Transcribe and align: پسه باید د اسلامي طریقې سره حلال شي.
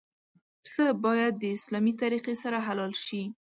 پسه 0.63 0.85
باید 1.05 1.33
د 1.37 1.43
اسلامي 1.57 1.93
طریقې 2.01 2.35
سره 2.43 2.57
حلال 2.67 2.93
شي. 3.05 3.21